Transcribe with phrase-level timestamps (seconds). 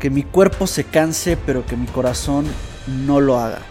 [0.00, 2.46] Que mi cuerpo se canse, pero que mi corazón
[3.04, 3.62] no lo haga.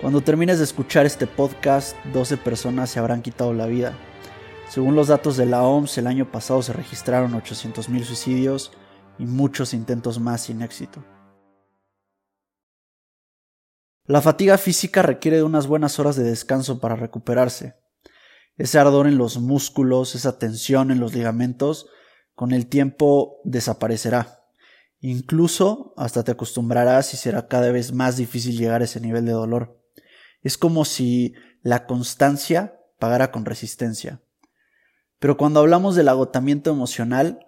[0.00, 3.98] Cuando termines de escuchar este podcast, 12 personas se habrán quitado la vida.
[4.68, 8.72] Según los datos de la OMS, el año pasado se registraron 800.000 suicidios
[9.18, 11.04] y muchos intentos más sin éxito.
[14.04, 17.74] La fatiga física requiere de unas buenas horas de descanso para recuperarse.
[18.56, 21.88] Ese ardor en los músculos, esa tensión en los ligamentos,
[22.34, 24.35] con el tiempo desaparecerá.
[25.08, 29.30] Incluso hasta te acostumbrarás y será cada vez más difícil llegar a ese nivel de
[29.30, 29.80] dolor.
[30.42, 31.32] Es como si
[31.62, 34.20] la constancia pagara con resistencia.
[35.20, 37.46] Pero cuando hablamos del agotamiento emocional,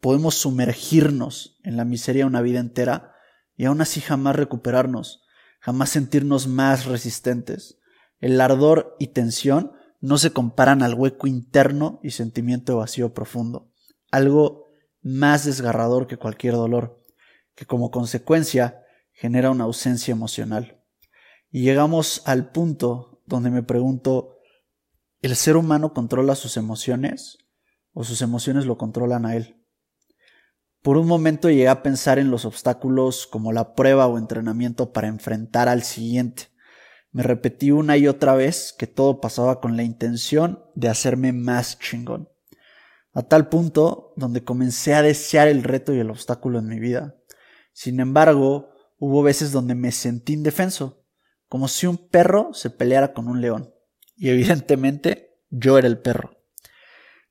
[0.00, 3.12] podemos sumergirnos en la miseria una vida entera
[3.54, 5.22] y aún así jamás recuperarnos,
[5.60, 7.78] jamás sentirnos más resistentes.
[8.18, 9.70] El ardor y tensión
[10.00, 13.70] no se comparan al hueco interno y sentimiento de vacío profundo,
[14.10, 14.65] algo
[15.06, 17.04] más desgarrador que cualquier dolor,
[17.54, 20.82] que como consecuencia genera una ausencia emocional.
[21.50, 24.36] Y llegamos al punto donde me pregunto,
[25.22, 27.38] ¿El ser humano controla sus emociones
[27.92, 29.60] o sus emociones lo controlan a él?
[30.82, 35.08] Por un momento llegué a pensar en los obstáculos como la prueba o entrenamiento para
[35.08, 36.48] enfrentar al siguiente.
[37.10, 41.78] Me repetí una y otra vez que todo pasaba con la intención de hacerme más
[41.78, 42.28] chingón.
[43.16, 47.16] A tal punto donde comencé a desear el reto y el obstáculo en mi vida.
[47.72, 51.02] Sin embargo, hubo veces donde me sentí indefenso,
[51.48, 53.72] como si un perro se peleara con un león
[54.16, 56.36] y evidentemente yo era el perro.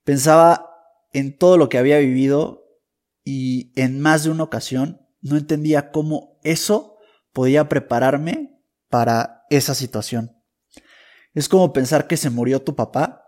[0.04, 0.72] Pensaba
[1.14, 2.66] en todo lo que había vivido
[3.24, 6.98] y en más de una ocasión no entendía cómo eso
[7.32, 10.36] podía prepararme para esa situación.
[11.36, 13.25] Es como pensar que se murió tu papá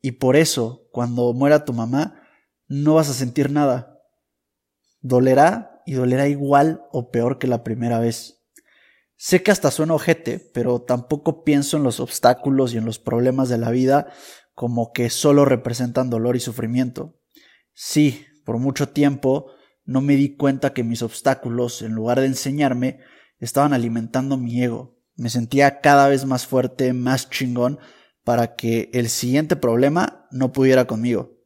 [0.00, 2.22] y por eso cuando muera tu mamá
[2.68, 4.00] no vas a sentir nada.
[5.00, 8.38] Dolerá y dolerá igual o peor que la primera vez.
[9.16, 13.48] Sé que hasta suena ojete, pero tampoco pienso en los obstáculos y en los problemas
[13.48, 14.12] de la vida
[14.54, 17.16] como que solo representan dolor y sufrimiento.
[17.72, 19.52] Sí, por mucho tiempo
[19.84, 23.00] no me di cuenta que mis obstáculos, en lugar de enseñarme,
[23.38, 25.00] estaban alimentando mi ego.
[25.16, 27.78] Me sentía cada vez más fuerte, más chingón,
[28.28, 31.38] para que el siguiente problema no pudiera conmigo.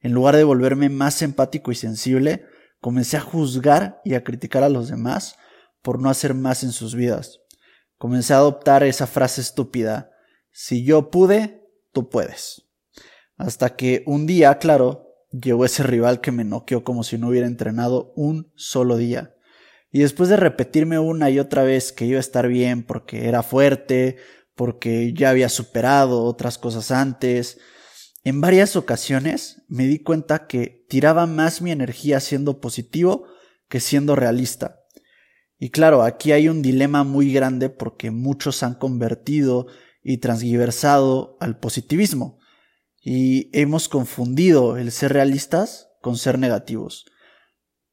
[0.00, 2.46] En lugar de volverme más empático y sensible,
[2.80, 5.36] comencé a juzgar y a criticar a los demás
[5.82, 7.40] por no hacer más en sus vidas.
[7.98, 10.10] Comencé a adoptar esa frase estúpida,
[10.50, 12.66] si yo pude, tú puedes.
[13.36, 17.46] Hasta que un día, claro, llegó ese rival que me noqueó como si no hubiera
[17.46, 19.34] entrenado un solo día.
[19.90, 23.42] Y después de repetirme una y otra vez que iba a estar bien porque era
[23.42, 24.16] fuerte,
[24.54, 27.58] porque ya había superado otras cosas antes,
[28.24, 33.26] en varias ocasiones me di cuenta que tiraba más mi energía siendo positivo
[33.68, 34.80] que siendo realista.
[35.58, 39.66] Y claro, aquí hay un dilema muy grande porque muchos han convertido
[40.02, 42.38] y transgiversado al positivismo
[43.00, 47.06] y hemos confundido el ser realistas con ser negativos.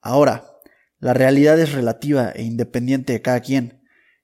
[0.02, 0.46] Ahora,
[1.00, 3.78] la realidad es relativa e independiente de cada quien.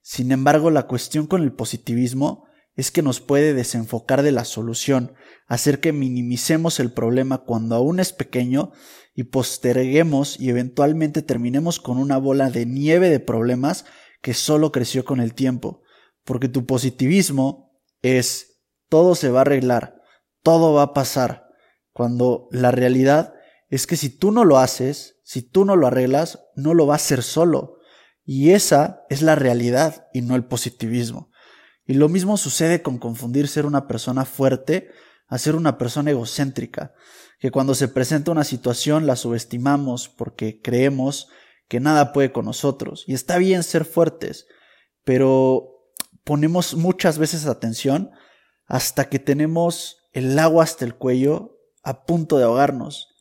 [0.08, 2.44] Sin embargo, la cuestión con el positivismo
[2.76, 5.14] es que nos puede desenfocar de la solución,
[5.48, 8.70] hacer que minimicemos el problema cuando aún es pequeño
[9.16, 13.84] y posterguemos y eventualmente terminemos con una bola de nieve de problemas
[14.22, 15.82] que solo creció con el tiempo.
[16.22, 20.00] Porque tu positivismo es todo se va a arreglar,
[20.44, 21.48] todo va a pasar,
[21.92, 23.34] cuando la realidad
[23.70, 26.94] es que si tú no lo haces, si tú no lo arreglas, no lo va
[26.94, 27.75] a hacer solo.
[28.26, 31.30] Y esa es la realidad y no el positivismo.
[31.86, 34.90] Y lo mismo sucede con confundir ser una persona fuerte
[35.28, 36.92] a ser una persona egocéntrica
[37.38, 41.28] que cuando se presenta una situación la subestimamos porque creemos
[41.68, 43.04] que nada puede con nosotros.
[43.06, 44.46] Y está bien ser fuertes,
[45.04, 45.92] pero
[46.24, 48.10] ponemos muchas veces atención
[48.66, 53.15] hasta que tenemos el agua hasta el cuello a punto de ahogarnos.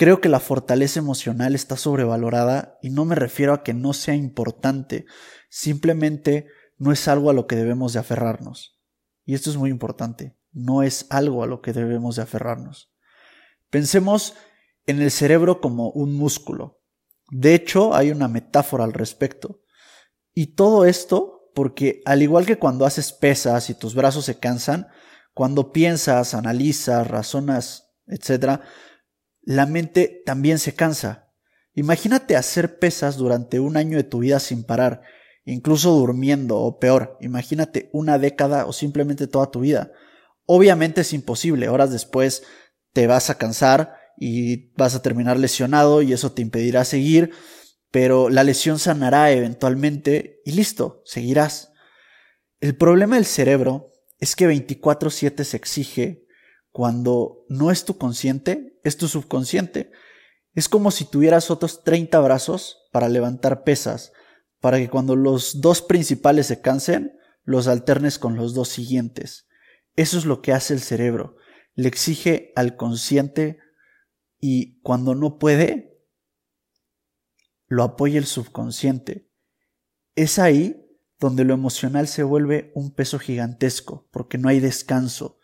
[0.00, 4.14] Creo que la fortaleza emocional está sobrevalorada y no me refiero a que no sea
[4.14, 5.04] importante,
[5.50, 6.46] simplemente
[6.78, 8.80] no es algo a lo que debemos de aferrarnos.
[9.26, 12.90] Y esto es muy importante, no es algo a lo que debemos de aferrarnos.
[13.68, 14.36] Pensemos
[14.86, 16.80] en el cerebro como un músculo.
[17.30, 19.60] De hecho, hay una metáfora al respecto.
[20.32, 24.88] Y todo esto porque al igual que cuando haces pesas y tus brazos se cansan,
[25.34, 28.62] cuando piensas, analizas, razonas, etc.,
[29.42, 31.32] la mente también se cansa.
[31.74, 35.02] Imagínate hacer pesas durante un año de tu vida sin parar,
[35.44, 39.92] incluso durmiendo o peor, imagínate una década o simplemente toda tu vida.
[40.46, 42.42] Obviamente es imposible, horas después
[42.92, 47.32] te vas a cansar y vas a terminar lesionado y eso te impedirá seguir.
[47.90, 51.72] pero la lesión sanará eventualmente y listo, seguirás.
[52.60, 56.26] El problema del cerebro es que 24/7 se exige
[56.72, 59.90] cuando no es tu consciente, es tu subconsciente.
[60.54, 64.12] Es como si tuvieras otros 30 brazos para levantar pesas,
[64.60, 69.48] para que cuando los dos principales se cansen, los alternes con los dos siguientes.
[69.96, 71.36] Eso es lo que hace el cerebro.
[71.74, 73.58] Le exige al consciente
[74.38, 76.00] y cuando no puede,
[77.66, 79.30] lo apoya el subconsciente.
[80.14, 80.86] Es ahí
[81.18, 85.38] donde lo emocional se vuelve un peso gigantesco, porque no hay descanso.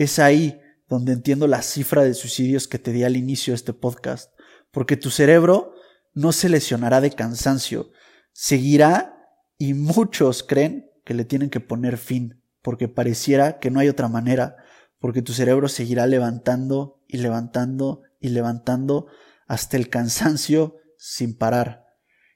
[0.00, 0.58] Es ahí
[0.88, 4.32] donde entiendo la cifra de suicidios que te di al inicio de este podcast,
[4.70, 5.74] porque tu cerebro
[6.14, 7.90] no se lesionará de cansancio,
[8.32, 13.90] seguirá y muchos creen que le tienen que poner fin, porque pareciera que no hay
[13.90, 14.56] otra manera,
[15.00, 19.06] porque tu cerebro seguirá levantando y levantando y levantando
[19.48, 21.84] hasta el cansancio sin parar.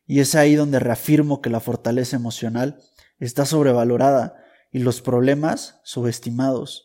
[0.04, 2.76] Y es ahí donde reafirmo que la fortaleza emocional
[3.18, 4.36] está sobrevalorada
[4.70, 6.84] y los problemas subestimados.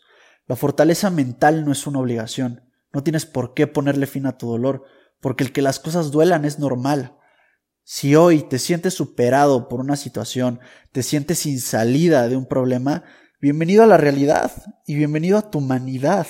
[0.49, 4.49] La fortaleza mental no es una obligación, no tienes por qué ponerle fin a tu
[4.49, 4.83] dolor,
[5.21, 7.15] porque el que las cosas duelan es normal.
[7.83, 10.59] Si hoy te sientes superado por una situación,
[10.91, 13.03] te sientes sin salida de un problema,
[13.39, 14.51] bienvenido a la realidad
[14.87, 16.25] y bienvenido a tu humanidad.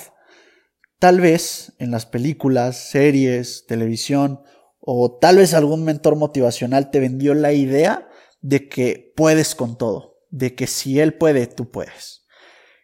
[0.98, 4.42] Tal vez en las películas, series, televisión
[4.80, 8.06] o tal vez algún mentor motivacional te vendió la idea
[8.42, 12.26] de que puedes con todo, de que si él puede, tú puedes.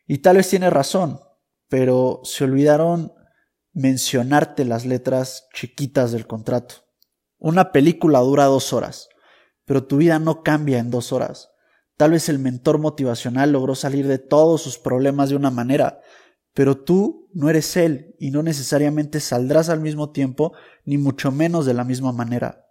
[0.06, 1.21] Y tal vez tiene razón,
[1.69, 3.13] pero se olvidaron
[3.73, 6.87] mencionarte las letras chiquitas del contrato.
[7.39, 9.09] Una película dura dos horas,
[9.65, 11.51] pero tu vida no cambia en dos horas.
[11.97, 16.01] Tal vez el mentor motivacional logró salir de todos sus problemas de una manera,
[16.55, 20.55] pero tú no eres él y no necesariamente saldrás al mismo tiempo,
[20.85, 22.67] ni mucho menos de la misma manera.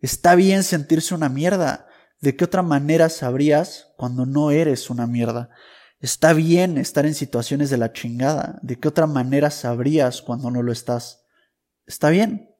[0.00, 1.86] Está bien sentirse una mierda.
[2.20, 5.50] ¿De qué otra manera sabrías cuando no eres una mierda?
[6.00, 8.58] Está bien estar en situaciones de la chingada.
[8.62, 11.24] ¿De qué otra manera sabrías cuando no lo estás?
[11.86, 12.54] Está bien.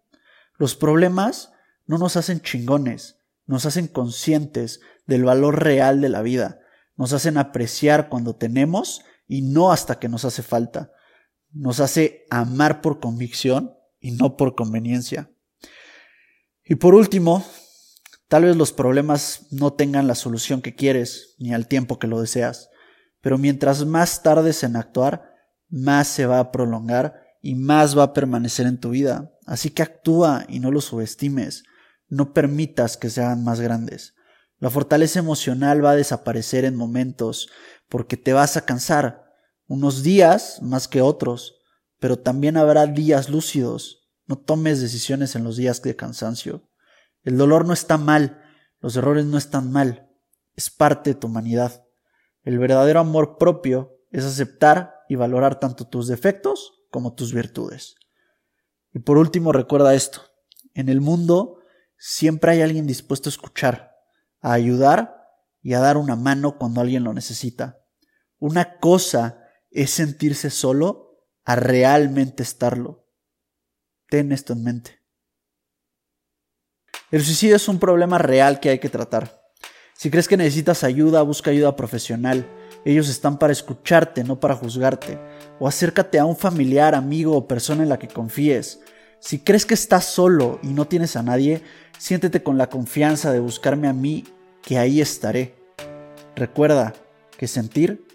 [0.56, 1.52] Los problemas
[1.86, 6.60] no nos hacen chingones, nos hacen conscientes del valor real de la vida,
[6.96, 10.90] nos hacen apreciar cuando tenemos y no hasta que nos hace falta.
[11.52, 15.30] Nos hace amar por convicción y no por conveniencia.
[16.64, 17.46] Y por último,
[18.26, 22.20] tal vez los problemas no tengan la solución que quieres ni al tiempo que lo
[22.20, 22.68] deseas,
[23.20, 25.34] pero mientras más tardes en actuar,
[25.68, 29.32] más se va a prolongar y más va a permanecer en tu vida.
[29.46, 31.64] Así que actúa y no lo subestimes.
[32.08, 34.14] No permitas que se hagan más grandes.
[34.58, 37.48] La fortaleza emocional va a desaparecer en momentos
[37.88, 39.24] porque te vas a cansar,
[39.66, 41.60] unos días más que otros,
[42.00, 44.08] pero también habrá días lúcidos.
[44.26, 46.68] No tomes decisiones en los días de cansancio.
[47.22, 48.42] El dolor no está mal,
[48.80, 50.10] los errores no están mal,
[50.54, 51.84] es parte de tu humanidad.
[52.48, 57.96] El verdadero amor propio es aceptar y valorar tanto tus defectos como tus virtudes.
[58.94, 60.22] Y por último, recuerda esto.
[60.72, 61.58] En el mundo
[61.98, 63.94] siempre hay alguien dispuesto a escuchar,
[64.40, 65.28] a ayudar
[65.60, 67.84] y a dar una mano cuando alguien lo necesita.
[68.38, 73.04] Una cosa es sentirse solo a realmente estarlo.
[74.08, 75.02] Ten esto en mente.
[77.10, 79.37] El suicidio es un problema real que hay que tratar.
[80.00, 82.46] Si crees que necesitas ayuda, busca ayuda profesional.
[82.84, 85.18] Ellos están para escucharte, no para juzgarte.
[85.58, 88.78] O acércate a un familiar, amigo o persona en la que confíes.
[89.18, 91.62] Si crees que estás solo y no tienes a nadie,
[91.98, 94.22] siéntete con la confianza de buscarme a mí,
[94.62, 95.56] que ahí estaré.
[96.36, 96.92] Recuerda
[97.36, 98.06] que sentir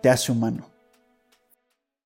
[0.00, 0.77] te hace humano.